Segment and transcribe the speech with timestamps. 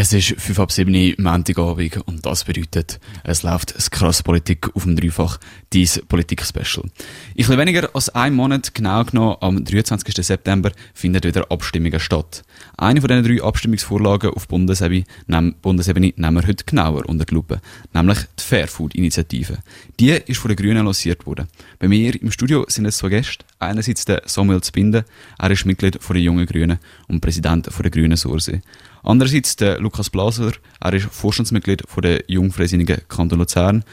[0.00, 4.68] Es ist 5 ab 7 Uhr Montagabend und das bedeutet, es läuft das krass Politik
[4.76, 5.40] auf dem Dreifach,
[5.72, 6.88] dies Politik-Special.
[7.34, 10.24] In etwas weniger als einem Monat, genau genommen am 23.
[10.24, 12.44] September, finden wieder Abstimmungen statt.
[12.76, 17.34] Eine von diesen drei Abstimmungsvorlagen auf Bundesebene, nehm, Bundesebene nehmen wir heute genauer unter die
[17.34, 17.60] Lupe,
[17.92, 19.58] nämlich die Fairfood-Initiative.
[19.98, 21.48] Die ist von den Grünen lanciert worden.
[21.80, 23.44] Bei mir im Studio sind es zwei Gäste.
[23.58, 25.02] Einerseits der Samuel Zbinden,
[25.40, 26.78] er ist Mitglied von den Jungen Grünen
[27.08, 28.62] und Präsident von der Grünen Sursee.
[29.02, 33.84] Andererseits der Lukas Blaser, er ist Vorstandsmitglied von der Jungfreisinnigen Kanton Luzern.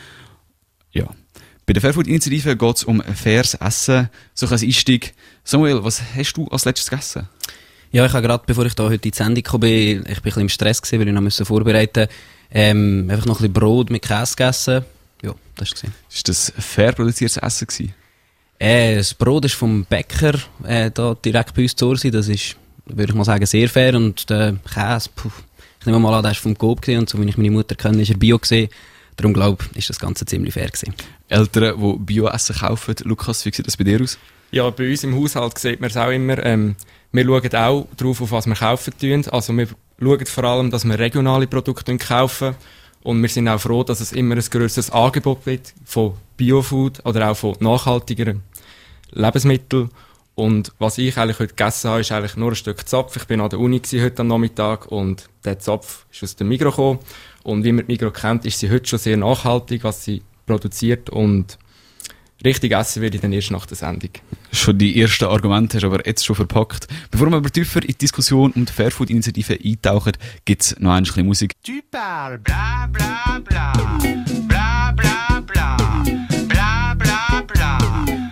[0.92, 1.08] Ja.
[1.66, 5.16] Bei der Fairfood-Initiative geht es um faires Essen, so als Einstieg.
[5.44, 7.28] Samuel, was hast du als letztes gegessen?
[7.92, 10.16] Ja, ich habe gerade, bevor ich da heute in die Sendung kam, bin, ich bin
[10.16, 12.08] ein bisschen im Stress gewesen, weil ich noch musste vorbereiten
[12.52, 14.86] ähm, einfach noch ein bisschen Brot mit Käse gegessen.
[15.22, 16.16] Ja, das war es.
[16.16, 17.94] Ist das fair produziertes Essen gewesen?
[18.60, 22.12] Äh, das Brot ist vom Bäcker, äh, da direkt bei uns zu Ursi.
[22.12, 22.56] Das ist,
[22.86, 23.96] würde ich mal sagen, sehr fair.
[23.96, 25.30] Und der Käse, puh,
[25.80, 27.76] ich nehme mal an, der ist vom Coop gewesen, und so wie ich meine Mutter
[27.76, 28.70] kenne, ist er Bio gewesen.
[29.18, 30.94] Darum glaube ich, ist das Ganze ziemlich fair gewesen.
[31.30, 34.18] Eltern, die Bio-Essen kaufen, Lukas, wie sieht das bei dir aus?
[34.52, 36.44] Ja, bei uns im Haushalt sieht man es auch immer.
[36.46, 36.76] Ähm,
[37.12, 39.26] wir schauen auch darauf, auf was wir kaufen tun.
[39.32, 39.68] Also wir
[40.00, 42.56] schauen vor allem, dass wir regionale Produkte kaufen.
[43.04, 47.30] Und wir sind auch froh, dass es immer ein grösseres Angebot gibt von Biofood oder
[47.30, 48.42] auch von nachhaltigeren
[49.12, 49.92] Lebensmitteln.
[50.36, 53.16] Und was ich eigentlich heute gegessen habe, ist eigentlich nur ein Stück Zopf.
[53.16, 56.76] Ich bin an der Uni heute am Nachmittag und der Zopf ist aus dem Migros
[56.76, 57.00] gekommen.
[57.44, 61.10] Und wie man die Migros kennt, ist sie heute schon sehr nachhaltig, was sie produziert
[61.10, 61.58] und
[62.44, 64.10] richtig essen werde ich dann erst nach der Sendung.
[64.52, 66.88] Schon die ersten Argumente hast du aber jetzt schon verpackt.
[67.12, 70.14] Bevor wir aber tiefer in die Diskussion um die Fairfood-Initiative eintauchen,
[70.44, 71.54] gibt es noch ein bisschen Musik.
[71.92, 73.40] Bla bla bla.
[73.40, 73.72] Bla bla
[75.42, 75.78] bla.
[76.48, 77.48] Bla bla bla.
[77.48, 78.25] Bla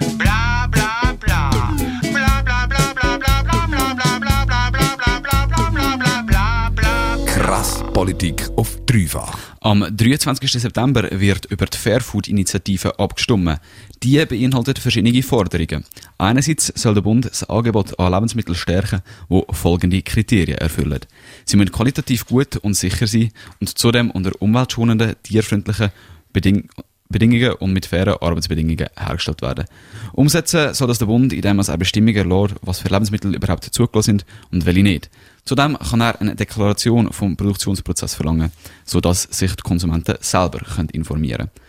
[7.94, 9.38] Politik auf dreifach.
[9.62, 10.52] Am 23.
[10.52, 13.60] September wird über die Fairfood-Initiative abgestimmt.
[14.02, 15.86] Die beinhaltet verschiedene Forderungen.
[16.18, 21.02] Einerseits soll der Bund das Angebot an Lebensmitteln stärken, wo folgende Kriterien erfüllen.
[21.46, 23.32] Sie müssen qualitativ gut und sicher sein
[23.62, 25.92] und zudem unter umweltschonenden, tierfreundlichen
[26.34, 26.70] Bedingungen
[27.14, 29.66] Bedingungen und mit fairen Arbeitsbedingungen hergestellt werden.
[30.12, 34.20] Umsetzen soll das der Bund, indem er eine Bestimmung erlässt, was für Lebensmittel überhaupt zugelassen
[34.20, 35.10] sind und welche nicht.
[35.46, 38.52] Zudem kann er eine Deklaration vom Produktionsprozess verlangen,
[38.84, 40.60] sodass sich die Konsumenten selber
[40.92, 41.64] informieren können.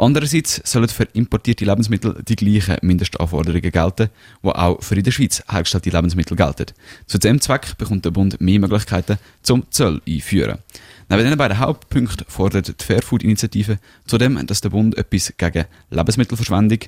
[0.00, 4.08] Andererseits sollen für importierte Lebensmittel die gleichen Mindestanforderungen gelten,
[4.42, 6.72] die auch für in der Schweiz hergestellte Lebensmittel gelten.
[7.06, 10.60] Zu diesem Zweck bekommt der Bund mehr Möglichkeiten zum Zoll einführen.
[11.10, 16.78] Neben diesen beiden Hauptpunkten fordert die Fairfood-Initiative zudem, dass der Bund etwas gegen Lebensmittelverschwendung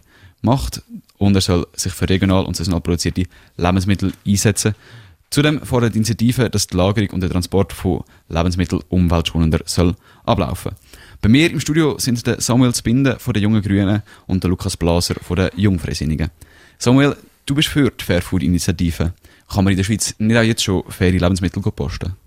[0.43, 0.81] macht
[1.19, 3.25] und er soll sich für regional und saisonal produzierte
[3.57, 4.77] Lebensmittel einsetzen.
[5.31, 10.77] Zudem fordert die Initiative, dass die Lagerung und der Transport von Lebensmitteln umweltschonender soll ablaufen.
[11.21, 14.77] Bei mir im Studio sind der Samuel Zbinden von der Jungen Grünen und der Lukas
[14.77, 16.31] Blaser von der Jungfreisinnigen.
[16.79, 19.15] Samuel, du bist für die Fairfood-Initiative.
[19.49, 22.22] Kann man in der Schweiz nicht auch jetzt schon faire Lebensmittel posten?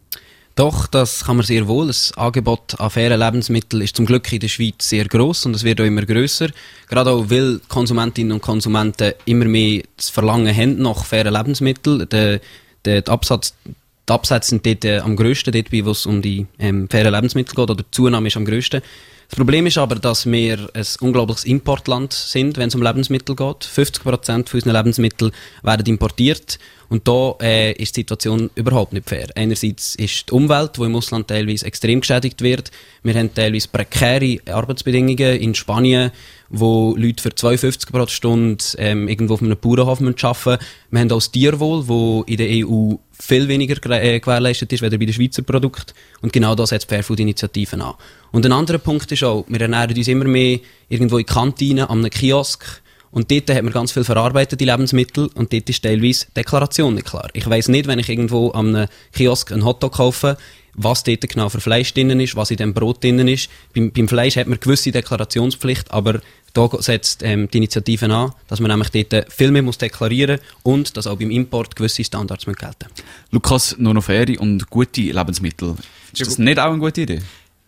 [0.56, 1.88] Doch, das kann man sehr wohl.
[1.88, 5.66] Das Angebot an fairen Lebensmitteln ist zum Glück in der Schweiz sehr groß und es
[5.66, 6.48] wird auch immer grösser.
[6.88, 12.08] Gerade auch, weil Konsumentinnen und Konsumenten immer mehr das Verlangen haben nach fairen Lebensmitteln.
[12.08, 12.40] Der,
[12.86, 16.48] der, der Absatz, die Absätze sind dort äh, am grössten, dort, wo es um die
[16.58, 18.82] ähm, fairen Lebensmittel geht, oder die Zunahme ist am grössten.
[19.28, 23.66] Das Problem ist aber, dass wir ein unglaubliches Importland sind, wenn es um Lebensmittel geht.
[23.66, 25.32] 50% von unseren Lebensmitteln
[25.64, 26.60] werden importiert.
[26.90, 29.28] Und da äh, ist die Situation überhaupt nicht fair.
[29.36, 32.72] Einerseits ist die Umwelt, die im Ausland teilweise extrem geschädigt wird.
[33.04, 36.12] Wir haben teilweise prekäre Arbeitsbedingungen in Spanien,
[36.50, 40.58] wo Leute für 52 pro Stunde ähm, irgendwo auf einem Bauernhof arbeiten müssen.
[40.92, 44.92] Wir haben auch das Tierwohl, wo in der EU viel weniger äh, gewährleistet ist, als
[44.92, 45.94] bei den Schweizer Produkten.
[46.22, 47.94] Und genau das setzt die Fairfood-Initiative an.
[48.32, 50.60] Und ein anderer Punkt ist auch, wir ernähren uns immer mehr
[50.90, 52.82] irgendwo in Kantinen, an einem Kiosk.
[53.12, 57.30] Und dort hat man ganz viel verarbeitete Lebensmittel und dort ist teilweise Deklaration nicht klar.
[57.34, 60.38] Ich weiss nicht, wenn ich irgendwo an einem Kiosk einen Hotdog kaufe,
[60.76, 63.50] was dort genau für Fleisch drin ist, was in dem Brot drin ist.
[63.74, 66.20] Beim, beim Fleisch hat man gewisse Deklarationspflicht, aber
[66.54, 70.96] da setzt ähm, die Initiative an, dass man nämlich dort viel mehr muss deklarieren und
[70.96, 72.88] dass auch beim Import gewisse Standards müssen gelten
[73.32, 75.76] Lukas, nur noch faire und gute Lebensmittel.
[76.14, 77.22] Ist das nicht auch eine gute Idee?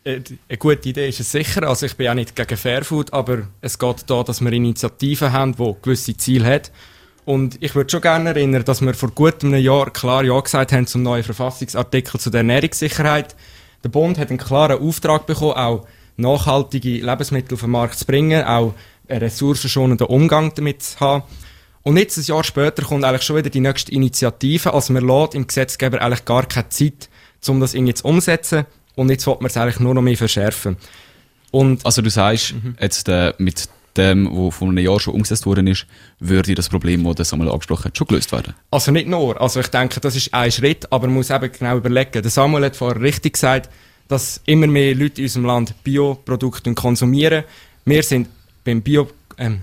[0.07, 1.67] Äh, eine gute Idee ist es sicher.
[1.67, 5.55] Also ich bin auch nicht gegen Fairfood, aber es geht da, dass wir Initiativen haben,
[5.55, 6.63] die gewisse Ziele haben.
[7.25, 10.71] Und ich würde schon gerne erinnern, dass wir vor gut einem Jahr klar Ja gesagt
[10.71, 13.35] haben zum neuen Verfassungsartikel zu der Ernährungssicherheit.
[13.83, 18.45] Der Bund hat einen klaren Auftrag bekommen, auch nachhaltige Lebensmittel auf den Markt zu bringen,
[18.45, 18.73] auch
[19.09, 21.23] einen ressourcenschonenden Umgang damit zu haben.
[21.83, 24.73] Und jetzt, ein Jahr später, kommt eigentlich schon wieder die nächste Initiative.
[24.73, 27.09] Also man lässt im Gesetzgeber eigentlich gar keine Zeit,
[27.47, 28.65] um das irgendwie zu umsetzen.
[28.97, 30.75] Und jetzt will man es eigentlich nur noch mehr verschärfen.
[31.51, 35.67] Und Also du sagst, jetzt äh, mit dem, was vor einem Jahr schon umgesetzt worden
[35.67, 35.85] ist,
[36.19, 38.53] würde das Problem, das der Samuel angesprochen hat, schon gelöst werden.
[38.71, 39.39] Also nicht nur.
[39.39, 42.21] Also ich denke, das ist ein Schritt, aber man muss eben genau überlegen.
[42.21, 43.69] Der Samuel hat vorher richtig gesagt,
[44.07, 47.43] dass immer mehr Leute in unserem Land Bioprodukte konsumieren.
[47.85, 48.27] Wir sind
[48.63, 49.07] beim Bio,
[49.37, 49.61] ähm,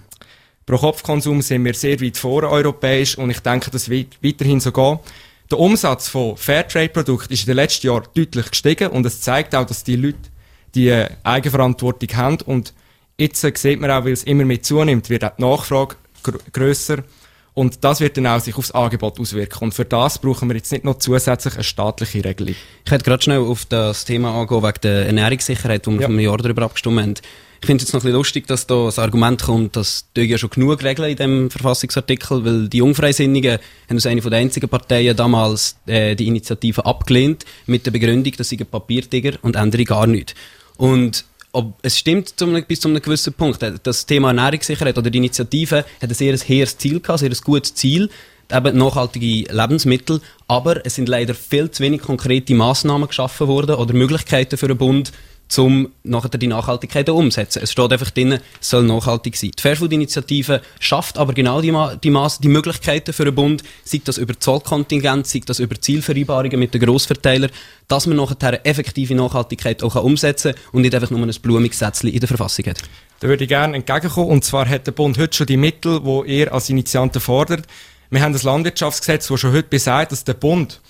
[0.67, 4.99] Pro-Kopf-Konsum sind wir sehr weit vor europäisch und ich denke, das wird weiterhin so gehen.
[5.51, 9.67] Der Umsatz von Fairtrade-Produkten ist in den letzten Jahren deutlich gestiegen und es zeigt auch,
[9.67, 10.19] dass die Leute
[10.75, 12.73] die äh, Eigenverantwortung haben und
[13.19, 16.39] jetzt äh, sieht man auch, weil es immer mehr zunimmt, wird auch die Nachfrage gr
[16.53, 17.05] grösser
[17.55, 20.73] und das wird dann auch sich aufs Angebot auswirken und für das brauchen wir jetzt
[20.73, 22.55] nicht noch zusätzlich eine staatliche Regelung.
[22.85, 26.07] Ich hätte gerade schnell auf das Thema angehen, wegen der Ernährungssicherheit, wo wir Ja.
[26.07, 27.15] vor einem Jahr darüber abgestimmt haben.
[27.61, 30.23] Ich finde es jetzt noch ein bisschen lustig, dass da das Argument kommt, dass die
[30.23, 33.53] ja schon genug regeln in dem Verfassungsartikel, weil die Jungfreisinnigen
[33.89, 38.35] haben als eine von der einzigen Parteien damals äh, die Initiative abgelehnt, mit der Begründung,
[38.37, 40.35] dass sie ein Papiertiger und andere gar nicht.
[40.77, 41.25] Und
[41.55, 43.63] ob, es stimmt zu einem, bis zu einem gewissen Punkt.
[43.63, 47.45] Äh, Das Thema Ernährungssicherheit oder die Initiative hat ein sehr hehres Ziel gehabt, ein sehr
[47.45, 48.11] gutes Ziel,
[48.53, 53.95] eben nachhaltige Lebensmittel, aber es sind leider viel zu wenig konkrete Massnahmen geschaffen worden oder
[53.95, 55.13] Möglichkeiten für den Bund,
[55.57, 57.61] um nachher die Nachhaltigkeit umzusetzen.
[57.63, 59.53] Es steht einfach drin, es soll nachhaltig sein.
[59.57, 64.19] Die Fairfood-Initiative schafft aber genau die, die, Maß die Möglichkeiten für den Bund, sei das
[64.19, 67.51] über Zollkontingent, sei das über Zielvereinbarungen mit den Grossverteilern,
[67.89, 72.11] dass man nachher effektive Nachhaltigkeit auch umsetzen kann und nicht einfach nur ein blumiges Sätzchen
[72.11, 72.83] in der Verfassung hat.
[73.21, 74.31] Da würde ich gerne entgegenkommen.
[74.31, 77.67] Und zwar hat der Bund heute schon die Mittel, die er als Initianten fordert.
[78.11, 80.81] Wir haben das Landwirtschaftsgesetz, das schon heute besagt, dass der Bund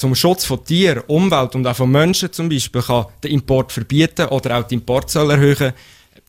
[0.00, 4.28] zum Schutz von Tier, Umwelt und auch von Menschen zum Beispiel kann den Import verbieten
[4.28, 5.74] oder auch die Importzölle erhöhen.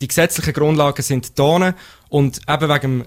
[0.02, 1.74] Die gesetzlichen Grundlagen sind da
[2.10, 3.06] und eben wegen dem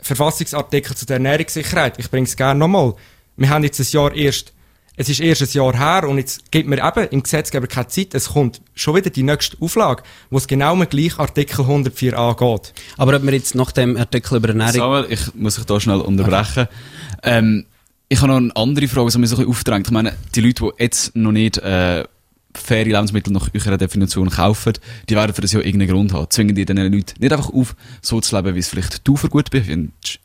[0.00, 2.94] Verfassungsartikel zu der Ernährungssicherheit, ich bringe es gerne nochmal,
[3.36, 4.52] wir haben jetzt ein Jahr erst,
[4.96, 8.14] es ist erst ein Jahr her und jetzt gibt mir eben im Gesetzgeber keine Zeit,
[8.14, 12.72] es kommt schon wieder die nächste Auflage, wo es genau den gleichen Artikel 104a geht.
[12.98, 14.74] Aber ob wir jetzt nach dem Artikel über Ernährung...
[14.74, 16.68] Samuel, ich muss dich da schnell unterbrechen.
[17.24, 17.66] Ähm,
[18.08, 19.86] ich habe noch eine andere Frage, die mir so ein bisschen aufdrängt.
[19.86, 22.04] Ich meine, die Leute, die jetzt noch nicht äh,
[22.54, 24.74] faire Lebensmittel nach eurer Definition kaufen,
[25.08, 26.30] die werden für das ja irgendeinen Grund haben.
[26.30, 29.28] Zwingen die diesen Leuten nicht einfach auf, so zu leben, wie es vielleicht du für
[29.28, 30.20] gut befindest.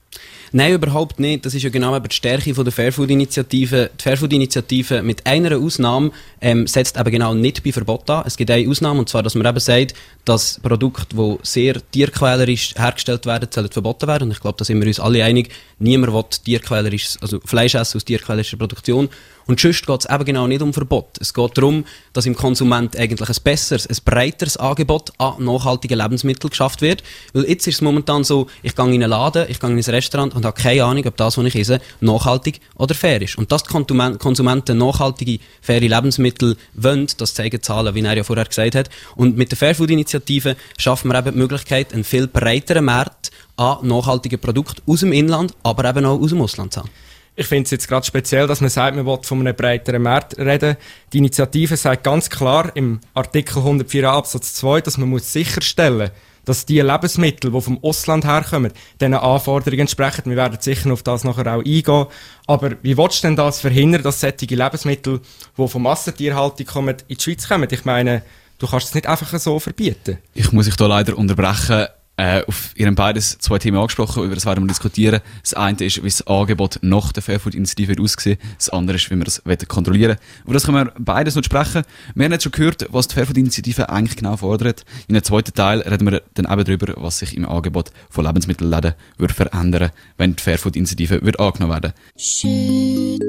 [0.51, 1.45] Nein, überhaupt nicht.
[1.45, 3.91] Das ist ja genau eben die Stärke von der Fairfood-Initiative.
[3.99, 6.11] Die Fairfood-Initiative mit einer Ausnahme
[6.41, 8.23] ähm, setzt eben genau nicht bei Verbot an.
[8.25, 9.93] Es gibt eine Ausnahme, und zwar, dass man eben sagt,
[10.25, 14.23] dass Produkte, die sehr tierquälerisch hergestellt werden, sollen verboten werden.
[14.25, 15.49] Und ich glaube, da sind wir uns alle einig.
[15.77, 19.09] Niemand will tierquälerisch, also Fleisch essen aus tierquälerischer Produktion.
[19.49, 21.17] Und sonst geht es eben genau nicht um Verbot.
[21.19, 26.51] Es geht darum, dass im Konsument eigentlich ein besseres, ein breiteres Angebot an nachhaltigen Lebensmitteln
[26.51, 27.01] geschafft wird.
[27.33, 29.83] Weil jetzt ist es momentan so, ich gehe in einen Laden, ich gehe in ein
[29.83, 33.37] Restaurant und habe keine Ahnung, ob das, was ich esse, nachhaltig oder fair ist.
[33.37, 38.23] Und dass die Konsumen- Konsumenten nachhaltige, faire Lebensmittel wollen, das zeigen Zahlen, wie er ja
[38.23, 38.89] vorher gesagt hat.
[39.15, 44.39] Und mit der Fairfood-Initiative schaffen wir eben die Möglichkeit, einen viel breiteren Markt an nachhaltigen
[44.39, 46.89] Produkten aus dem Inland, aber eben auch aus dem Ausland zu haben.
[47.35, 50.37] Ich finde es jetzt gerade speziell, dass man sagt, man will von einem breiteren Markt
[50.37, 50.75] reden.
[51.13, 56.11] Die Initiative sagt ganz klar im Artikel 104 Absatz 2, dass man muss sicherstellen
[56.45, 60.29] dass die Lebensmittel, die vom Ausland herkommen, diesen Anforderungen entsprechen.
[60.29, 62.05] Wir werden sicher auf das nachher auch eingehen.
[62.47, 65.21] Aber wie willst du denn das verhindern, dass solche Lebensmittel,
[65.57, 67.67] die von Massentierhaltung kommen, in die Schweiz kommen?
[67.71, 68.23] Ich meine,
[68.57, 70.17] du kannst es nicht einfach so verbieten.
[70.33, 71.87] Ich muss dich da leider unterbrechen.
[72.19, 75.21] Äh, auf Ihren beides zwei Themen angesprochen, über das werden wir diskutieren.
[75.41, 78.37] Das eine ist, wie das Angebot nach der Fairfood-Initiative wird aussehen.
[78.57, 81.83] Das andere ist, wie wir das wollen kontrollieren Über das können wir beides noch sprechen.
[82.15, 84.83] Wir haben jetzt schon gehört, was die Fairfood-Initiative eigentlich genau fordert.
[85.07, 88.95] In dem zweiten Teil reden wir dann eben darüber, was sich im Angebot von Lebensmittelläden
[89.17, 91.93] wird verändern, wenn die Fairfood-Initiative wird angenommen werden.
[92.17, 93.21] Chut,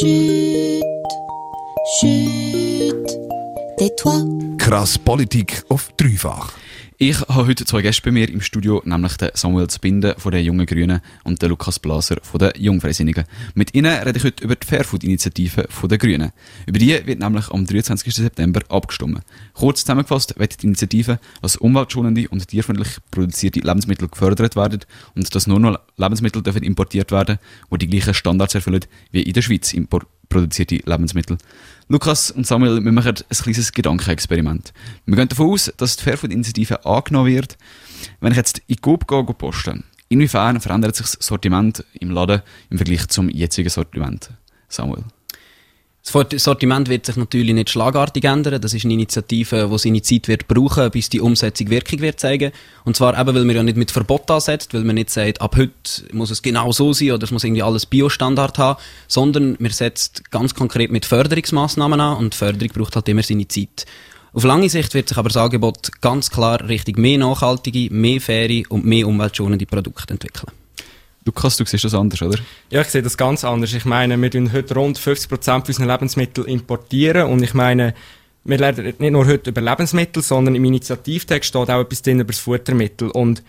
[0.00, 0.82] chut,
[2.00, 3.26] chut.
[3.78, 4.56] Tais-toi.
[4.56, 6.54] Krass Politik auf dreifach.
[6.98, 10.42] Ich habe heute zwei Gäste bei mir im Studio, nämlich den Samuel Zbinden von den
[10.42, 13.26] Jungen Grünen und den Lukas Blaser von den Jungfreisinnigen.
[13.54, 16.32] Mit ihnen rede ich heute über die Fairfood-Initiative den Grünen.
[16.64, 18.14] Über die wird nämlich am 23.
[18.14, 19.20] September abgestimmt.
[19.52, 24.80] Kurz zusammengefasst wird die Initiative, dass umweltschonende und tierfreundlich produzierte Lebensmittel gefördert werden
[25.14, 27.38] und dass nur noch Lebensmittel dürfen importiert werden,
[27.70, 31.38] die die gleichen Standards erfüllen wie in der Schweiz impor- produzierte Lebensmittel.
[31.88, 34.72] Lukas und Samuel, wir machen ein kleines Gedankenexperiment.
[35.04, 37.56] Wir gehen davon aus, dass die Fairfood-Initiative angenommen wird.
[38.20, 42.78] Wenn ich jetzt in Coop gehe, posten, inwiefern verändert sich das Sortiment im Laden im
[42.78, 44.30] Vergleich zum jetzigen Sortiment?
[44.68, 45.04] Samuel.
[46.12, 48.60] Das Sortiment wird sich natürlich nicht schlagartig ändern.
[48.60, 52.52] Das ist eine Initiative, die seine Zeit wird brauchen, bis die Umsetzung Wirkung wird zeigen.
[52.84, 55.56] Und zwar eben, weil man ja nicht mit Verbot ansetzt, weil man nicht sagt, ab
[55.56, 55.72] heute
[56.12, 60.30] muss es genau so sein oder es muss irgendwie alles Biostandard haben, sondern man setzt
[60.30, 63.84] ganz konkret mit Förderungsmaßnahmen an und Förderung braucht halt immer seine Zeit.
[64.32, 68.62] Auf lange Sicht wird sich aber das Angebot ganz klar Richtung mehr nachhaltige, mehr faire
[68.68, 70.52] und mehr umweltschonende Produkte entwickeln.
[71.26, 72.38] Lukas, du siehst das anders, oder?
[72.70, 73.74] Ja, ich sehe das ganz anders.
[73.74, 77.94] Ich meine, wir tun heute rund 50% unserer Lebensmittel importieren und ich meine,
[78.44, 82.32] wir lernen nicht nur heute über Lebensmittel, sondern im Initiativtext steht auch etwas drin über
[82.32, 83.42] das Futtermittel und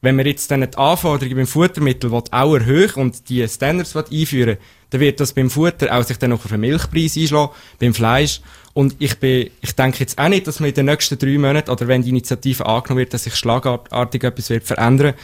[0.00, 4.58] wenn wir jetzt dann die Anforderungen beim Futtermittel auch erhöhen und die Standards einführen
[4.90, 8.40] dann wird das beim Futter auch sich dann noch auf den Milchpreis einschlagen, beim Fleisch.
[8.74, 11.70] Und ich, bin, ich denke jetzt auch nicht, dass wir in den nächsten drei Monaten
[11.70, 15.14] oder wenn die Initiative angenommen wird, dass sich schlagartig etwas wird verändern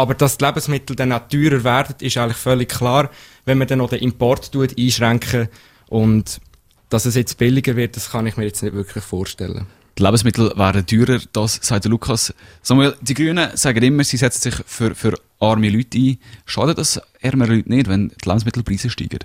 [0.00, 3.10] aber dass die Lebensmittel dann auch teurer werden, ist eigentlich völlig klar,
[3.44, 5.48] wenn man dann noch den Import tut, einschränken
[5.88, 6.40] und
[6.88, 9.66] dass es jetzt billiger wird, das kann ich mir jetzt nicht wirklich vorstellen.
[9.98, 12.32] Die Lebensmittel wären teurer, das sagt der Lukas.
[12.62, 16.18] Samuel, die Grünen sagen immer, sie setzen sich für, für arme Leute ein.
[16.46, 19.18] Schadet das ärmere Leute nicht, wenn die Lebensmittelpreise steigen?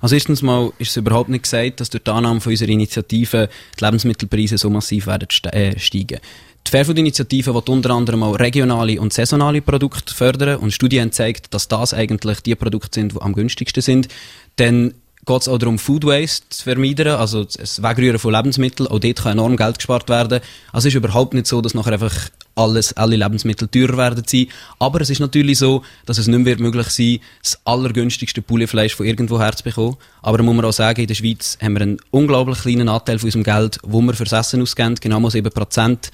[0.00, 3.48] Also erstens mal ist es überhaupt nicht gesagt, dass durch die Annahme von unserer Initiative
[3.78, 6.20] die Lebensmittelpreise so massiv werden ste äh, steigen.
[6.66, 11.68] Die Fairfood-Initiative will unter anderem auch regionale und saisonale Produkte fördern und Studien gezeigt, dass
[11.68, 14.08] das eigentlich die Produkte sind, die am günstigsten sind.
[14.56, 18.88] Dann geht es auch darum, Food Waste zu vermeiden, also das Wegrühren von Lebensmitteln.
[18.88, 20.40] Auch dort kann enorm Geld gespart werden.
[20.72, 24.48] Also es ist überhaupt nicht so, dass nachher einfach alles, alle Lebensmittel teurer werden sein.
[24.78, 28.94] Aber es ist natürlich so, dass es nicht mehr wird möglich sein das allergünstigste Pouletfleisch
[28.94, 29.96] von irgendwo her zu bekommen.
[30.22, 33.18] Aber da muss man auch sagen, in der Schweiz haben wir einen unglaublich kleinen Anteil
[33.18, 36.10] von unserem Geld, wo wir fürs Essen ausgeben, genau mal 7%.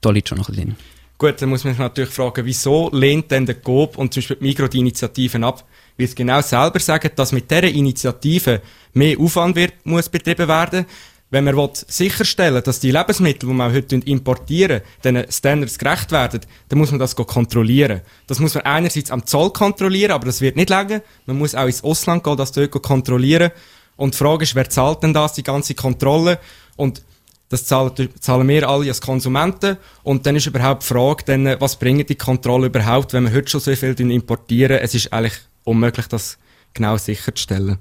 [0.00, 0.76] Da liegt schon noch ein bisschen.
[1.18, 4.36] Gut, dann muss man sich natürlich fragen, wieso lehnt denn der GOB und zum Beispiel
[4.36, 5.64] die Migros die Initiativen ab?
[5.98, 8.62] Weil sie genau selber sagen, dass mit dieser Initiative
[8.94, 10.86] mehr Aufwand wird, muss betrieben werden.
[11.32, 16.40] Wenn man will sicherstellen dass die Lebensmittel, die wir heute importieren, den Standards gerecht werden,
[16.68, 18.00] dann muss man das kontrollieren.
[18.26, 21.02] Das muss man einerseits am Zoll kontrollieren, aber das wird nicht länger.
[21.26, 23.52] Man muss auch ins Ausland gehen, das dort kontrollieren.
[23.96, 26.40] Und die Frage ist, wer zahlt denn das, die ganze Kontrolle?
[26.76, 27.02] Und
[27.50, 29.76] das zahlen, zahlen wir alle als Konsumenten.
[30.02, 33.50] Und dann ist überhaupt die Frage, dann, was bringen die Kontrolle überhaupt, wenn wir heute
[33.50, 34.78] schon so viel importieren?
[34.78, 36.38] Es ist eigentlich unmöglich, das
[36.72, 37.78] genau sicherzustellen.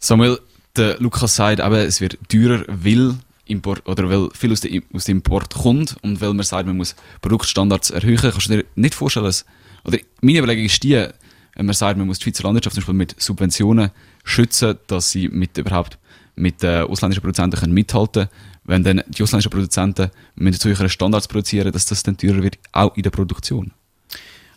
[0.00, 0.40] Samuel,
[0.74, 3.14] der Lukas sagt eben, es wird teurer, weil
[3.46, 7.90] Import, oder weil viel aus, dem Import kommt und weil man sagt, man muss Produktstandards
[7.90, 8.18] erhöhen.
[8.18, 9.46] Kannst du dir nicht vorstellen, dass,
[9.84, 11.06] oder meine Überlegung ist die,
[11.54, 13.90] wenn man sagt, man muss die Schweizer Landwirtschaft zum Beispiel mit Subventionen
[14.24, 15.96] schützen, dass sie mit überhaupt
[16.36, 18.28] mit äh, ausländischen Produzenten können mithalten
[18.66, 22.58] wenn dann die ausländischen Produzenten mit zu höheren Standards produzieren, dass das dann teurer wird,
[22.72, 23.72] auch in der Produktion.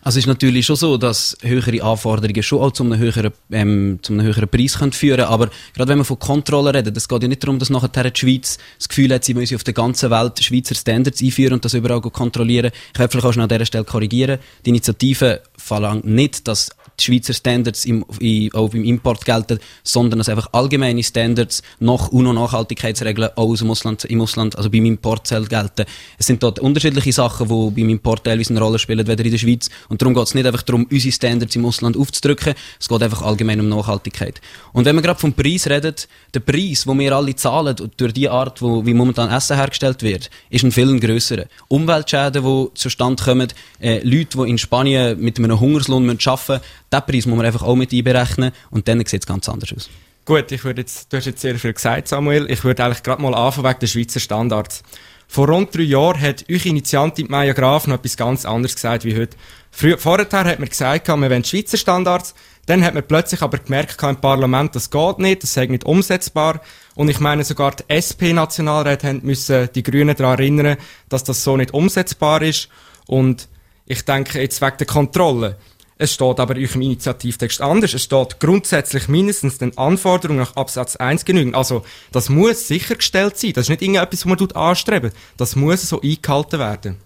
[0.02, 3.98] Also es ist natürlich schon so, dass höhere Anforderungen schon auch zu einem höheren, ähm,
[4.00, 7.22] zu einem höheren Preis können führen aber gerade wenn wir von Kontrolle reden, es geht
[7.22, 10.10] ja nicht darum, dass nachher die Schweiz das Gefühl hat, sie müsse auf der ganzen
[10.10, 12.70] Welt Schweizer Standards einführen und das überall kontrollieren.
[12.94, 14.38] Ich werde vielleicht auch schon an dieser Stelle korrigieren.
[14.64, 20.18] Die Initiative verlangt nicht, dass die Schweizer Standards im, i, auch beim Import gelten, sondern
[20.18, 25.28] dass einfach allgemeine Standards nach UNO-Nachhaltigkeitsregeln auch aus dem Ausland, im Ausland, also beim Import
[25.28, 25.84] gelten.
[26.18, 29.38] Es sind dort unterschiedliche Sachen, die beim Import teilweise eine Rolle spielen, weder in der
[29.38, 29.70] Schweiz.
[29.88, 33.22] Und darum geht es nicht einfach darum, unsere Standards im Ausland aufzudrücken, es geht einfach
[33.22, 34.40] allgemein um Nachhaltigkeit.
[34.72, 35.94] Und wenn wir gerade vom Preis reden,
[36.34, 40.30] der Preis, den wir alle zahlen, durch die Art, wo, wie momentan Essen hergestellt wird,
[40.50, 41.44] ist ein viel grösserer.
[41.68, 43.48] Umweltschäden, die zustande kommen,
[43.80, 46.60] äh, Leute, die in Spanien mit einem Hungerslohn arbeiten müssen,
[46.92, 49.90] diesen Preis muss man einfach auch mit einberechnen und dann sieht es ganz anders aus.
[50.24, 52.50] Gut, ich würde jetzt, du hast jetzt sehr viel gesagt, Samuel.
[52.50, 54.82] Ich würde eigentlich gerade mal anfangen wegen der Schweizer Standards.
[55.26, 59.16] Vor rund drei Jahren hat eure Initiantin Maya Graf noch etwas ganz anderes gesagt wie
[59.16, 59.36] heute.
[59.70, 62.34] Früher, vorher hat man gesagt, wir wollen Schweizer Standards.
[62.66, 66.60] Dann hat man plötzlich aber gemerkt im Parlament, das geht nicht, das sei nicht umsetzbar.
[66.94, 70.76] Und ich meine, sogar die SP-Nationalräte müssen die Grünen daran erinnern,
[71.08, 72.68] dass das so nicht umsetzbar ist.
[73.06, 73.48] Und
[73.90, 75.56] ich denke jetzt wegen der Kontrolle.
[75.98, 77.92] Es steht aber in eurem Initiativtext anders.
[77.92, 81.56] Es steht grundsätzlich mindestens den Anforderungen nach Absatz 1 genügen.
[81.56, 83.52] Also, das muss sichergestellt sein.
[83.52, 85.10] Das ist nicht irgendetwas, was man tut anstreben.
[85.36, 86.96] Das muss so eingehalten werden.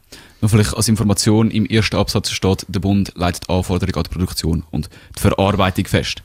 [0.44, 4.62] Noch vielleicht als Information, im ersten Absatz steht, der Bund leitet Anforderungen an die Produktion
[4.70, 6.22] und die Verarbeitung fest.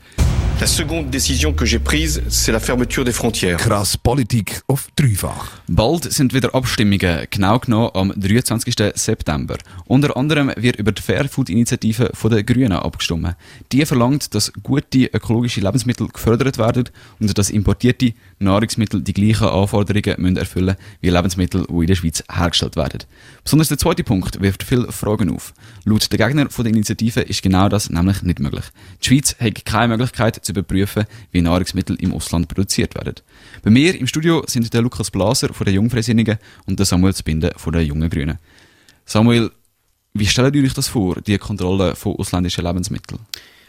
[0.59, 3.57] La seconde décision que j'ai prise, c'est la fermeture des frontières.
[3.57, 5.61] Krass Politik auf dreifach.
[5.69, 8.75] Bald sind wieder Abstimmungen, genau genommen am 23.
[8.95, 9.55] September.
[9.85, 13.37] Unter anderem wird über die Fairfood-Initiative der Grünen abgestimmt.
[13.71, 16.89] Die verlangt, dass gute ökologische Lebensmittel gefördert werden
[17.21, 22.21] und dass importierte Nahrungsmittel die gleichen Anforderungen müssen erfüllen wie Lebensmittel, die in der Schweiz
[22.29, 23.05] hergestellt werden.
[23.45, 25.53] Besonders der zweite Punkt wirft viele Fragen auf.
[25.85, 28.65] Laut der Gegner von der Initiative ist genau das nämlich nicht möglich.
[29.03, 33.13] Die Schweiz hat keine Möglichkeit zu überprüfen, wie Nahrungsmittel im Ausland produziert werden.
[33.61, 37.51] Bei mir im Studio sind der Lukas Blaser von der Jungfreisinnigen und der Samuel Zbinden
[37.55, 38.39] von der Jungen Grünen.
[39.05, 39.51] Samuel,
[40.15, 43.19] wie stellt ihr euch das vor, die Kontrolle von ausländischen Lebensmitteln?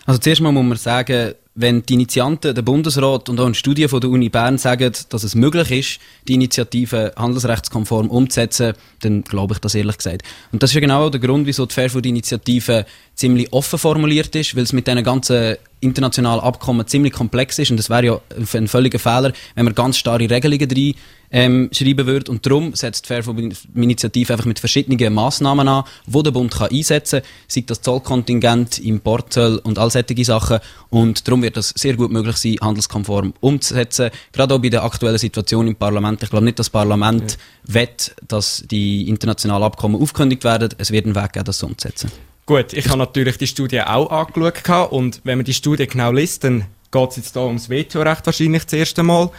[0.07, 3.87] Also zuerst mal muss man sagen, wenn die Initianten, der Bundesrat und auch eine Studie
[3.89, 9.55] von der Uni Bern sagen, dass es möglich ist, die Initiative handelsrechtskonform umzusetzen, dann glaube
[9.55, 10.23] ich das ehrlich gesagt.
[10.53, 14.73] Und das ist genau der Grund, wieso die Fairfood-Initiative ziemlich offen formuliert ist, weil es
[14.73, 18.21] mit diesen ganzen internationalen Abkommen ziemlich komplex ist und es wäre ja
[18.55, 20.95] ein völliger Fehler, wenn man ganz starre Regelungen drin
[21.31, 22.31] ähm, schreiben würde.
[22.31, 27.21] Und darum setzt die Fairfood-Initiative einfach mit verschiedenen Massnahmen an, wo der Bund kann einsetzen
[27.21, 30.59] kann, sei das Zollkontingent, Importzoll und all solche Sachen.
[30.91, 34.11] Und darum wird es sehr gut möglich sein, handelskonform umzusetzen.
[34.33, 36.23] Gerade auch bei der aktuellen Situation im Parlament.
[36.23, 37.75] Ich glaube nicht, dass das Parlament ja.
[37.75, 40.71] wett, dass die internationalen Abkommen aufgekündigt werden.
[40.79, 42.11] Es wird einen Weg geben, das so umzusetzen.
[42.47, 46.43] Gut, ich habe natürlich die Studie auch angeschaut und wenn man die Studie genau liest,
[46.43, 49.31] dann geht es jetzt hier ums Vetorecht wahrscheinlich das erste Mal.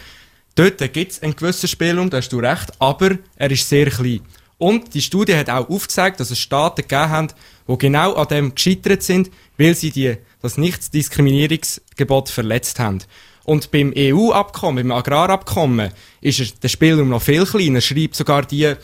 [0.55, 4.22] Dort gibt es einen gewissen Spielraum, da hast du recht, aber er ist sehr klein.
[4.58, 7.27] Und die Studie hat auch aufgezeigt, dass es Staaten gegeben haben,
[7.67, 13.00] die genau an dem gescheitert sind, weil sie die, das Nichtdiskriminierungsgebot verletzt haben.
[13.43, 15.91] Und beim EU-Abkommen, beim Agrarabkommen,
[16.22, 17.81] ist der Spielraum noch viel kleiner.
[17.81, 18.75] Schreibt sogar die,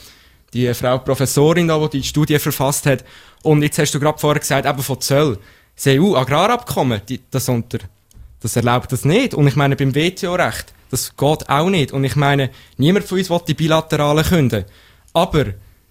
[0.53, 3.05] die Frau Professorin, da, die die Studie verfasst hat.
[3.43, 5.37] Und jetzt hast du gerade vorher gesagt, eben von Zöll.
[5.75, 7.77] Das EU-Agrarabkommen, das, unter,
[8.41, 9.33] das erlaubt das nicht.
[9.33, 11.91] Und ich meine, beim WTO-Recht, das geht auch nicht.
[11.91, 14.65] Und ich meine, niemand von uns will die bilateralen künden.
[15.13, 15.45] Aber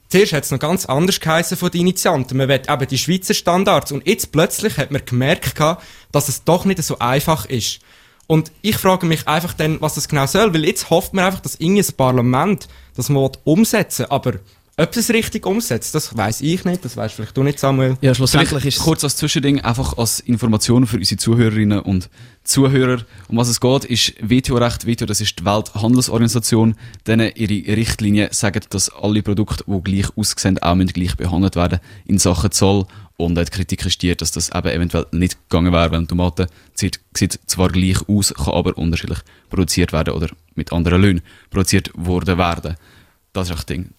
[0.08, 2.36] zuerst hat es noch ganz anders geheißen von den Initianten.
[2.36, 3.92] Man will eben die Schweizer Standards.
[3.92, 5.54] Und jetzt plötzlich hat man gemerkt,
[6.12, 7.80] dass es doch nicht so einfach ist.
[8.28, 11.40] Und ich frage mich einfach dann, was das genau soll, weil jetzt hofft man einfach,
[11.40, 14.10] dass irgendein Parlament das mal umsetzen will.
[14.10, 14.32] Aber
[14.78, 17.96] ob es richtig umsetzt, das weiß ich nicht, das weißt vielleicht du nicht, Samuel.
[18.02, 22.10] Ja, schlussendlich ist kurz als Zwischending, einfach als Information für unsere Zuhörerinnen und
[22.44, 23.02] Zuhörer.
[23.28, 24.86] Um was es geht, ist WTO-Recht.
[24.86, 26.76] WTO, das ist die Welthandelsorganisation.
[27.06, 32.18] Denen ihre Richtlinien sagen, dass alle Produkte, die gleich aussehen, auch gleich behandelt werden in
[32.18, 32.84] Sachen Zoll.
[33.16, 37.00] Und die Kritik ist die, dass das eben eventuell nicht gegangen wäre, weil Tomaten sieht,
[37.16, 42.36] sieht zwar gleich aus, kann aber unterschiedlich produziert werden oder mit anderen Löhnen produziert worden
[42.36, 42.76] werden.
[43.32, 43.95] Das ist das Ding.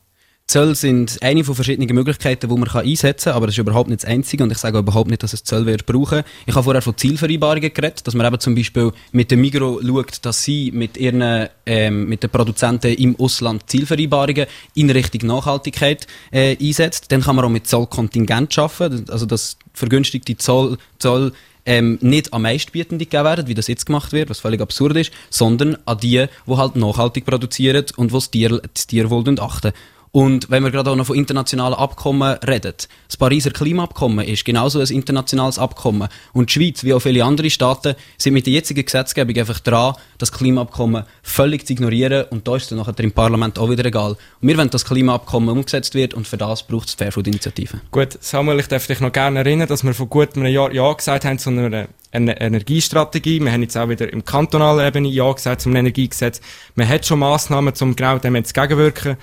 [0.49, 4.03] Zölle sind eine von verschiedenen Möglichkeiten, die man einsetzen kann, aber das ist überhaupt nicht
[4.03, 6.23] das Einzige und ich sage auch überhaupt nicht, dass es Zölle wird brauchen.
[6.45, 10.19] Ich habe vorher von Zielvereinbarungen geredet, dass man eben zum Beispiel mit dem Migro schaut,
[10.25, 16.55] dass sie mit ihren ähm, mit den Produzenten im Ausland Zielvereinbarungen in Richtung Nachhaltigkeit äh,
[16.57, 17.11] einsetzt.
[17.11, 21.33] Dann kann man auch mit Zollkontingent arbeiten, also das vergünstigte Zoll, Zoll
[21.65, 25.11] ähm, nicht am meistbietenden gegeben werden, wie das jetzt gemacht wird, was völlig absurd ist,
[25.29, 29.73] sondern an die, die halt nachhaltig produzieren und wo das, Tier, das Tierwohl achten.
[30.17, 32.73] Und wenn wir gerade auch noch von internationalen Abkommen reden,
[33.07, 36.07] das Pariser Klimaabkommen ist genauso ein internationales Abkommen.
[36.33, 39.93] Und die Schweiz, wie auch viele andere Staaten, sind mit der jetzigen Gesetzgebung einfach dran,
[40.17, 42.25] das Klimaabkommen völlig zu ignorieren.
[42.31, 44.17] Und da ist es dann nachher im Parlament auch wieder egal.
[44.41, 47.79] Und wir wollen, dass das Klimaabkommen umgesetzt wird und für das braucht es die Fairfood-Initiative.
[47.91, 50.93] Gut, Samuel, ich darf dich noch gerne erinnern, dass wir vor gut einem Jahr Ja
[50.93, 53.39] gesagt haben zu einer eine Energiestrategie.
[53.41, 56.41] Wir haben jetzt auch wieder im kantonalen Ebene Ja gesagt zum Energiegesetz.
[56.75, 59.17] Man hat schon Massnahmen, um genau dem entgegenwirken.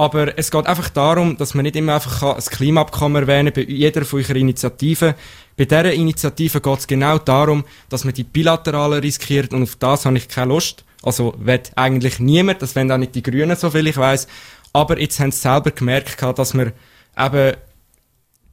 [0.00, 3.72] Aber es geht einfach darum, dass man nicht immer einfach ein Klimaabkommen erwähnen kann, bei
[3.72, 5.14] jeder von eurer Initiativen.
[5.56, 10.06] Bei dieser Initiative geht es genau darum, dass man die bilateralen riskiert und auf das
[10.06, 10.84] habe ich keine Lust.
[11.02, 14.28] Also will eigentlich niemand, das wollen auch nicht die Grünen, so viel ich weiß.
[14.72, 16.72] Aber jetzt haben sie selber gemerkt, dass man
[17.18, 17.56] eben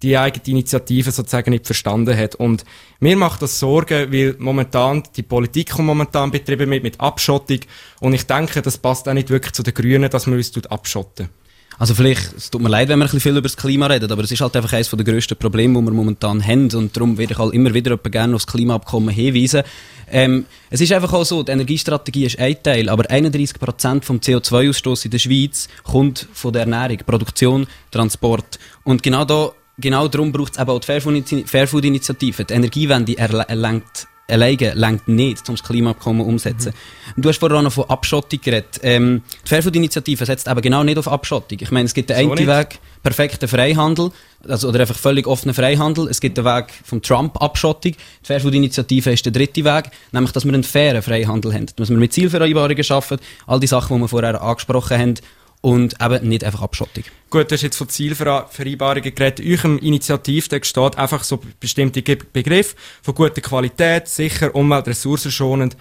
[0.06, 2.36] die eigene Initiative sozusagen nicht verstanden hat.
[2.36, 2.63] Und
[3.00, 7.60] mir macht das Sorgen, weil momentan die Politik momentan betrieben wird mit Abschottung.
[8.00, 11.30] Und ich denke, das passt auch nicht wirklich zu den Grünen, dass man uns abschotten.
[11.78, 14.10] Also vielleicht, es tut mir leid, wenn wir ein bisschen viel über das Klima reden,
[14.10, 17.18] aber es ist halt einfach eines der grössten Probleme, die wir momentan haben und darum
[17.18, 19.63] werde ich halt immer wieder gerne aufs Klimaabkommen hinweisen.
[20.10, 25.06] Ähm, es ist einfach auch so, die Energiestrategie ist ein Teil, aber 31% vom CO2-Ausstoß
[25.06, 28.58] in der Schweiz kommt von der Ernährung, Produktion, Transport.
[28.86, 32.46] Und genau da genau darum braucht es eben auch die Fairfood- Fairfood-Initiative.
[32.46, 36.74] Die Energiewende erlangt alleine lenkt nicht, um das Klimaabkommen umzusetzen.
[37.16, 38.80] Und Du hast vorher auch noch von Abschottung geredet.
[38.82, 41.60] Ähm, die Fairfood-Initiative setzt eben genau nicht auf Abschottung.
[41.62, 42.48] Ich meine, es gibt den So einen nicht.
[42.48, 44.12] Weg, perfekten Freihandel,
[44.48, 46.08] also, oder einfach völlig offenen Freihandel.
[46.08, 47.92] Es gibt den Weg vom Trump-Abschottung.
[47.92, 51.68] Die Fairfood-Initiative ist der dritte Weg, nämlich, dass wir einen fairen Freihandel haben.
[51.76, 55.14] Dass wir mit Zielvereinbarungen arbeiten, all die Sachen, die wir vorher angesprochen haben,
[55.62, 57.04] und eben nicht einfach Abschottung.
[57.30, 59.39] Gut, du hast jetzt von Zielvereinbarungen geredet.
[59.39, 65.76] In eurem Initiativtext steht einfach so bestimmte Begriffe von guter Qualität, sicher, umwelt- ressourcenschonend.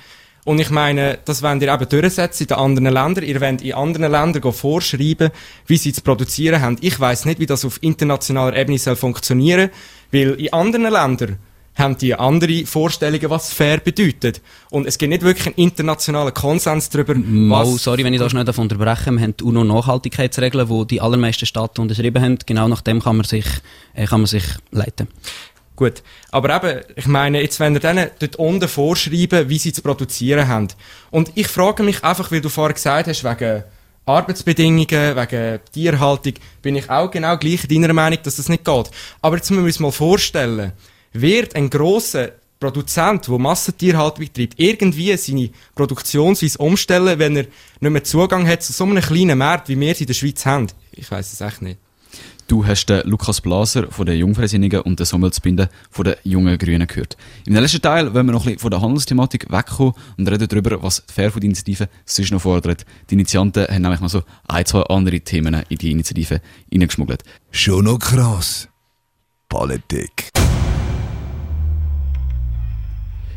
[0.45, 3.25] Und ich meine, das wollt ihr eben durchsetzen in den anderen Ländern.
[3.25, 5.31] Ihr wollt in anderen Ländern vorschreiben,
[5.67, 6.77] wie sie zu produzieren haben.
[6.81, 9.71] Ich weiss nicht, wie das auf internationaler Ebene soll funktionieren,
[10.13, 11.39] weil in anderen Ländern
[11.77, 14.41] haben die andere Vorstellungen, was fair bedeutet.
[14.71, 18.31] Und es gibt nicht wirklich einen internationalen Konsens darüber, Mal, was sorry, wenn ich da
[18.31, 19.11] schnell davon unterbreche.
[19.11, 22.39] Wir haben die UNO-Nachhaltigkeitsregeln, die die allermeisten Staaten unterschrieben haben.
[22.47, 23.47] Genau nach dem kann man sich,
[23.95, 25.09] äh, kann man sich leiten.
[25.77, 26.03] Gut.
[26.31, 30.47] Aber eben, ich meine, jetzt, wenn ihr denen dort unten vorschreiben, wie sie zu produzieren
[30.47, 30.69] haben.
[31.11, 33.65] Und ich frage mich einfach, weil du vorher gesagt hast, wegen
[34.07, 38.91] Arbeitsbedingungen, wegen Tierhaltung, bin ich auch genau gleich deiner Meinung, dass das nicht geht.
[39.21, 40.73] Aber jetzt müssen wir uns mal vorstellen,
[41.15, 47.47] wird ein grosser Produzent, der Massentierhaltung betreibt, irgendwie seine Produktionsweise umstellen, wenn er
[47.81, 50.45] nicht mehr Zugang hat zu so einem kleinen Markt, wie wir es in der Schweiz
[50.47, 50.69] haben?
[50.93, 51.79] Ich weiß es echt nicht.
[52.47, 56.59] Du hast den Lukas Blaser von den Jungfreisinnigen und den Samuel Zbinden von den Jungen
[56.59, 57.17] Grünen gehört.
[57.47, 60.83] Im letzten Teil wollen wir noch ein bisschen von der Handelsthematik wegkommen und reden darüber,
[60.83, 62.85] was die Fairfood-Initiative sonst noch fordert.
[63.09, 67.25] Die Initianten haben nämlich noch so ein, zwei andere Themen in die Initiative hineingeschmuggelt.
[67.51, 68.69] Schon noch krass.
[69.49, 70.34] Politik.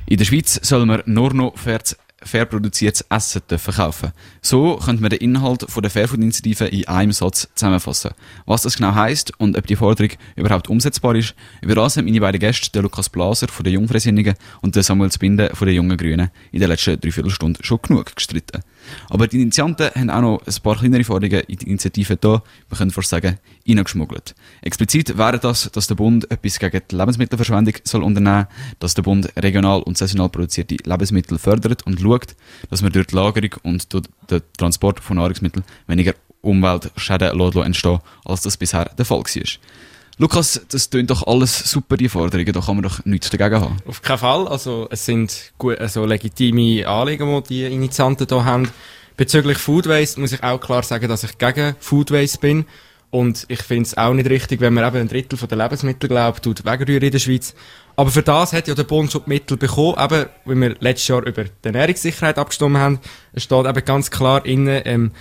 [0.10, 4.14] In der Schweiz soll man nur noch fair, produziertes Essen dürfen kaufen.
[4.42, 8.12] So könnte man den Inhalt von der Fairfood-Initiative in einem Satz zusammenfassen.
[8.46, 12.22] Was das genau heisst und ob die Forderung überhaupt umsetzbar ist, über das haben meine
[12.22, 15.98] beiden Gäste, der Lukas Blaser von den Jungfreisinnigen und der Samuel Zbinden von den Jungen
[15.98, 18.64] Grünen, in der letzten Dreiviertelstunde schon genug gestritten.
[19.10, 22.78] Aber die Initianten haben auch noch ein paar kleinere Forderungen in die Initiative da, wir
[22.78, 24.36] können fast sagen, reingeschmuggelt.
[24.62, 28.48] Explizit wäre das, dass der Bund etwas gegen die Lebensmittelverschwendung soll unternehmen,
[28.80, 32.36] dass der Bund regional und saisonal produzierte Lebensmittel fördert und schaut,
[32.70, 38.42] dass man durch die Lagerung und durch den Transport von Nahrungsmitteln weniger Umweltschäden entstehen, als
[38.42, 39.87] das bisher der Fall war.
[40.20, 43.78] Lukas, das tönt doch alles super, die Forderungen, da kann man doch nichts dagegen haben.
[43.86, 44.48] Auf keinen Fall.
[44.48, 48.68] Also, es sind gut, also legitime Anliegen, die die Initianten hier haben.
[49.16, 52.66] Bezüglich Food Waste muss ich auch klar sagen, dass ich gegen Food Waste bin.
[53.12, 56.44] Und ich finde es auch nicht richtig, wenn man eben ein Drittel der Lebensmittel glaubt,
[56.44, 57.54] tut wegrühren in der Schweiz.
[57.96, 61.08] Aber für das hat ja der Bund schon die Mittel bekommen, eben, weil wir letztes
[61.10, 63.00] Jahr über die Ernährungssicherheit abgestimmt haben.
[63.34, 65.12] Es steht eben ganz klar innen, ähm,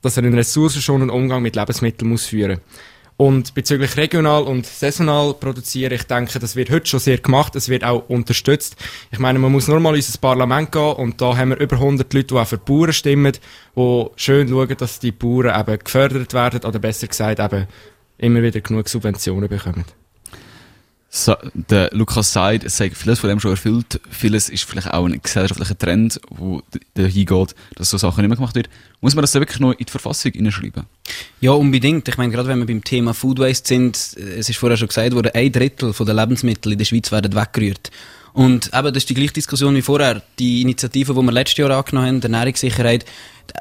[0.00, 2.60] dass er einen ressourcenschonenden Umgang mit Lebensmitteln muss führen
[3.16, 7.68] und bezüglich regional und saisonal produzieren, ich denke, das wird heute schon sehr gemacht, es
[7.68, 8.76] wird auch unterstützt.
[9.12, 11.76] Ich meine, man muss nur mal in unser Parlament gehen und da haben wir über
[11.76, 13.32] 100 Leute, die auch für die Bauern stimmen,
[13.76, 17.66] die schön schauen, dass die Bauern eben gefördert werden oder besser gesagt eben
[18.18, 19.84] immer wieder genug Subventionen bekommen.
[21.16, 24.00] So, der Lukas sagt, es sei vieles von dem schon erfüllt.
[24.10, 28.30] Vieles ist vielleicht auch ein gesellschaftlicher Trend, wo d- dahin geht, dass so Sachen nicht
[28.30, 28.68] mehr gemacht wird.
[29.00, 30.86] Muss man das wirklich noch in die Verfassung hineinschreiben?
[31.40, 32.08] Ja, unbedingt.
[32.08, 34.88] Ich meine, gerade wenn wir beim Thema Food Waste sind, äh, es ist vorher schon
[34.88, 37.90] gesagt worden, ein Drittel der Lebensmittel in der Schweiz werden weggerührt.
[38.32, 40.20] Und eben, das ist die gleiche Diskussion wie vorher.
[40.40, 43.04] Die Initiative, die wir letztes Jahr angenommen haben, der Ernährungssicherheit,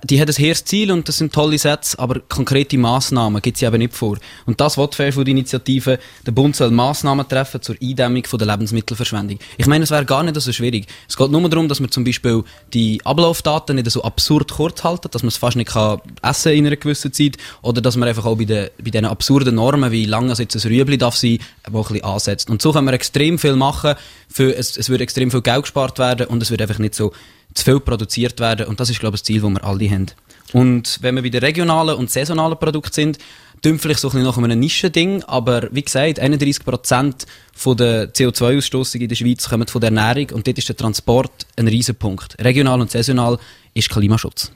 [0.04, 3.66] die hat ein hehres Ziel und das sind tolle Sätze, aber konkrete Massnahmen gibt sie
[3.66, 4.18] eben nicht vor.
[4.46, 6.00] Und das will die Fairfood-Initiative.
[6.26, 9.40] Der Bund soll Massnahmen treffen zur Eindämmung von der Lebensmittelverschwendung.
[9.58, 10.88] Ich meine, es wäre gar nicht so schwierig.
[11.08, 12.44] Es geht nur darum, dass man zum Beispiel
[12.74, 16.68] die Ablaufdaten nicht so absurd kurz halten, dass man es fast nicht kann essen in
[16.68, 20.06] einer gewissen Zeit oder dass man einfach auch bei, den, bei diesen absurden Normen, wie
[20.06, 22.50] lange es jetzt ein Rüebli darf sein, ein bisschen ansetzt.
[22.50, 23.96] Und so können wir extrem viel machen,
[24.28, 27.14] für, es, es würde extrem viel Geld gespart werden und es wird einfach nicht so
[27.54, 30.08] zu viel produziert werden und das ist, glaube ich, das Ziel, das wir alle haben.
[30.54, 33.18] Und wenn wir bei den regionalen und saisonalen Produkten sind,
[33.64, 39.02] tun vielleicht so ein bisschen nach einem Nischending, aber wie gesagt, 31% von der CO2-Ausstoßung
[39.02, 42.36] in der Schweiz kommen von der Ernährung und dort ist der Transport ein Riesenpunkt.
[42.44, 43.40] Regional und saisonal
[43.74, 44.52] ist Klimaschutz.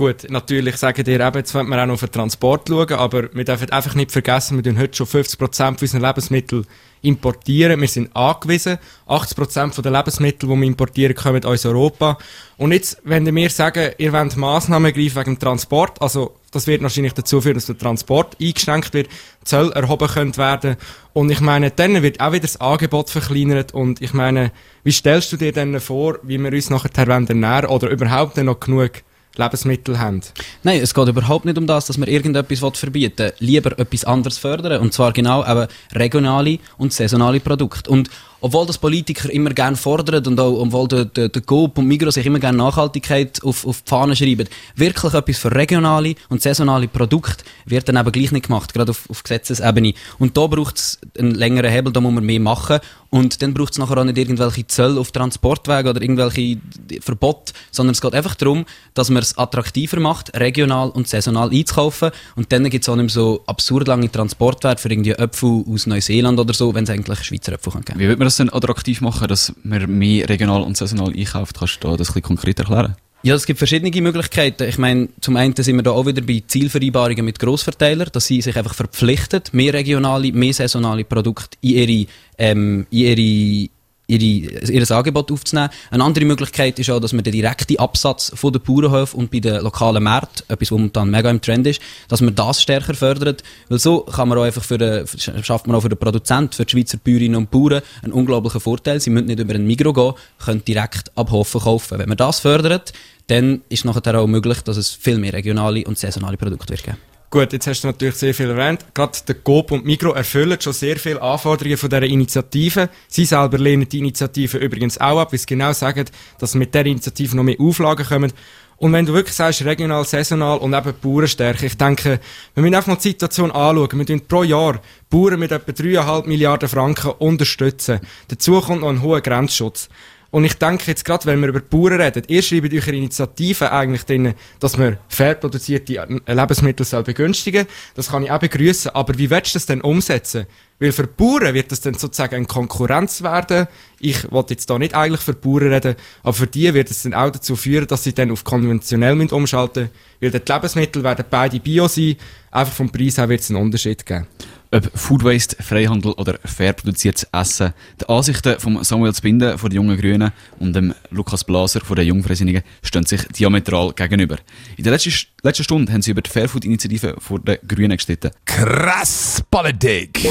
[0.00, 3.28] Gut, natürlich sagen dir eben, jetzt wollen wir auch noch auf den Transport schauen, aber
[3.34, 6.64] wir dürfen einfach nicht vergessen, wir tun heute schon 50% unserer Lebensmittel
[7.02, 7.78] importieren.
[7.78, 8.78] Wir sind angewiesen.
[9.06, 12.16] 80% von den Lebensmitteln, die wir importieren, kommen aus Europa.
[12.56, 16.66] Und jetzt, wenn ihr mir sagen, ihr wollt Massnahmen ergreifen wegen dem Transport, also das
[16.66, 19.10] wird wahrscheinlich dazu führen, dass der Transport eingeschränkt wird,
[19.44, 20.76] Zölle erhoben können werden.
[21.12, 23.74] Und ich meine, dann wird auch wieder das Angebot verkleinert.
[23.74, 24.50] Und ich meine,
[24.82, 29.02] wie stellst du dir denn vor, wie wir uns nachher ernähren oder überhaupt noch genug
[29.36, 30.20] Lebensmittel haben.
[30.62, 33.32] Nein, es geht überhaupt nicht um das, dass man irgendetwas verbieten will.
[33.38, 34.80] Lieber etwas anderes fördern.
[34.80, 37.90] Und zwar genau eben regionale und saisonale Produkte.
[37.90, 38.10] Und
[38.40, 42.14] obwohl das Politiker immer gerne fordern und auch obwohl der, der, der Coop und Migros
[42.14, 46.88] sich immer gerne Nachhaltigkeit auf, auf die Fahne schreiben, wirklich etwas für regionale und saisonale
[46.88, 49.94] Produkte wird dann eben gleich nicht gemacht, gerade auf, auf Gesetzesebene.
[50.18, 52.80] Und da braucht es einen längeren Hebel, da muss man mehr machen.
[53.10, 56.58] Und dann braucht es nachher auch nicht irgendwelche Zölle auf Transportwege oder irgendwelche
[57.00, 62.12] Verbote, sondern es geht einfach darum, dass man es attraktiver macht, regional und saisonal einzukaufen.
[62.36, 66.38] Und dann gibt es auch nicht so absurd lange Transportwerte für irgendwie Äpfel aus Neuseeland
[66.38, 69.00] oder so, wenn es eigentlich Schweizer Äpfel kann geben Wie wird man das denn attraktiv
[69.00, 71.58] machen, dass man mehr regional und saisonal einkauft?
[71.58, 72.96] Kannst du da das ein bisschen konkret erklären?
[73.22, 74.66] Ja, es gibt verschiedene Möglichkeiten.
[74.66, 78.40] Ich meine, zum einen sind wir da auch wieder bei Zielvereinbarungen mit Grossverteilern, dass sie
[78.40, 82.06] sich einfach verpflichten, mehr regionale, mehr saisonale Produkte in ihre,
[82.38, 83.70] ähm, in ihre
[84.10, 85.70] ihre, ihr Angebot aufzunehmen.
[85.90, 89.40] Eine andere Möglichkeit ist auch, dass man den direkten Absatz von den Bauernhöfen und bei
[89.40, 93.42] den lokalen Märkten, etwas, was momentan mega im Trend ist, dass man das stärker fördert.
[93.68, 95.06] Weil so kann man auch einfach für den,
[95.42, 99.00] schafft man auch für den Produzent, für die Schweizer Bäuerinnen und Bauern einen unglaublichen Vorteil.
[99.00, 101.98] Sie müssen nicht über ein Migro gehen, können direkt ab Hofen kaufen.
[101.98, 102.92] Wenn man das fördert,
[103.28, 107.09] dann ist nachher auch möglich, dass es viel mehr regionale und saisonale Produkte wird geben.
[107.32, 108.84] Gut, jetzt hast du natürlich sehr viel erwähnt.
[108.92, 112.88] Gerade der Coop und Migro erfüllen schon sehr viele Anforderungen von dieser Initiative.
[113.06, 116.06] Sie selber lehnen die Initiative übrigens auch ab, weil sie genau sagen,
[116.40, 118.32] dass mit dieser Initiative noch mehr Auflagen kommen.
[118.78, 122.18] Und wenn du wirklich sagst, regional, saisonal und eben Bauernstärke, ich denke,
[122.54, 123.98] wir müssen einfach mal die Situation anschauen.
[123.98, 128.00] Wir tun pro Jahr Bauern mit etwa 3,5 Milliarden Franken unterstützen.
[128.26, 129.88] Dazu kommt noch ein hoher Grenzschutz.
[130.30, 134.04] Und ich denke jetzt gerade, wenn wir über Bauern reden, ihr schreibt eure Initiative eigentlich
[134.04, 137.66] drin, dass man fair produzierte Lebensmittel soll begünstigen.
[137.94, 138.92] Das kann ich auch begrüßen.
[138.94, 140.46] Aber wie willst du das denn umsetzen?
[140.78, 143.66] Weil für Bauern wird das dann sozusagen eine Konkurrenz werden.
[143.98, 147.12] Ich wollte jetzt da nicht eigentlich für Bauern reden, aber für die wird es dann
[147.12, 149.90] auch dazu führen, dass sie dann auf konventionell umschalten
[150.20, 150.32] müssen.
[150.34, 152.16] Weil die Lebensmittel werden beide Bio sein.
[152.52, 154.26] Einfach vom Preis her wird es einen Unterschied geben.
[154.72, 157.74] Ob Food Waste, Freihandel oder fair produziertes Essen.
[158.00, 160.30] Die Ansichten von Samuel Zbinden von den Jungen Grünen
[160.60, 164.36] und dem Lukas Blaser von den Jungfreisinnigen stehen sich diametral gegenüber.
[164.76, 168.30] In der letzten, letzten Stunde haben sie über die Fairfood-Initiative der Grünen gestritten.
[168.44, 170.24] Krass Politik!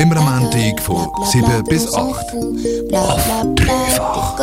[0.00, 1.98] Immer am Montag von 7 bis 8.
[2.92, 3.22] Auf
[3.56, 4.38] dreifach.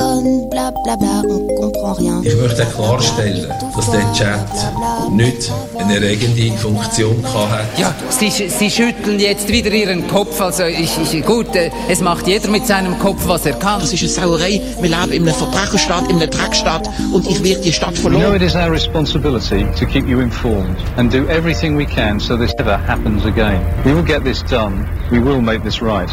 [2.24, 7.66] Ich möchte klarstellen, dass der Chat nicht eine erregende Funktion hatte.
[7.78, 10.40] Ja, Sie, Sie schütteln jetzt wieder Ihren Kopf.
[10.40, 13.80] Also ich, ich, gut, äh, es macht jeder mit seinem Kopf, was er kann.
[13.80, 14.62] Das ist eine Sauerei.
[14.80, 18.20] Wir leben in einem Verbrecherstaat, in einer Dreckstadt und ich werde die Stadt You know
[18.20, 18.36] verloren.
[18.36, 22.54] it is our responsibility to keep you informed and do everything we can so this
[22.58, 23.62] never happens again.
[23.86, 24.88] We will get this done.
[25.12, 26.10] We will make this right.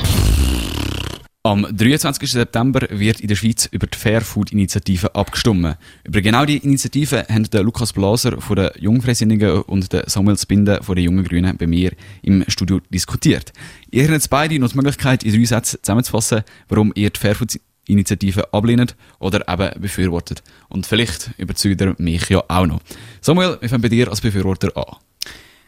[1.47, 2.27] Am 23.
[2.27, 5.77] September wird in der Schweiz über die Fair Food Initiative abgestimmt.
[6.03, 10.81] Über genau die Initiative haben der Lukas Blaser von den Jungfreisinnigen und der Samuel Spinde
[10.83, 13.53] von den Jungen Grünen bei mir im Studio diskutiert.
[13.91, 17.35] Ihr habt jetzt beide noch die Möglichkeit, in drei Sätzen zusammenzufassen, warum ihr die Fair
[17.35, 20.43] Food Initiative ablehnt oder eben befürwortet.
[20.69, 22.81] Und vielleicht überzeugt ihr mich ja auch noch.
[23.21, 24.97] Samuel, wir fangen bei dir als Befürworter an.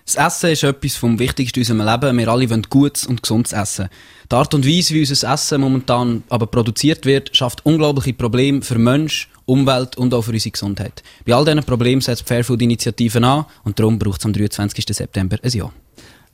[0.06, 2.16] Das Essen ist etwas vom Wichtigsten in unserem Leben.
[2.16, 3.88] Wir alle wollen gutes und gesundes Essen.
[4.30, 8.78] Die Art und Weise, wie unser Essen momentan aber produziert wird, schafft unglaubliche Probleme für
[8.78, 11.02] Mensch, Umwelt und auch für unsere Gesundheit.
[11.24, 14.84] Bei all diesen Problemen setzt die Fairfood-Initiative an und darum braucht es am 23.
[14.88, 15.72] September ein Ja.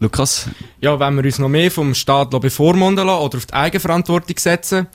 [0.00, 0.48] Lukas?
[0.80, 4.86] Ja, wenn wir uns noch mehr vom Staat bevormunden lassen oder auf die Eigenverantwortung setzen,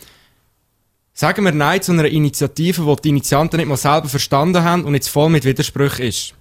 [1.18, 4.94] sagen wir Nein zu einer Initiative, die die Initianten nicht mal selber verstanden haben und
[4.94, 6.36] jetzt voll mit Widersprüchen ist.